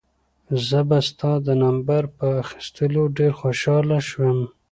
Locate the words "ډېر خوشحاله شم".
3.17-4.37